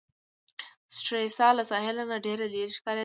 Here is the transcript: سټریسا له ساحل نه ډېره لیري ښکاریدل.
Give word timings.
سټریسا 0.97 1.47
له 1.57 1.63
ساحل 1.71 1.97
نه 2.11 2.17
ډېره 2.25 2.45
لیري 2.53 2.73
ښکاریدل. 2.77 2.99